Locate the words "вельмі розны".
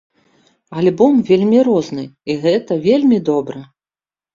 1.29-2.09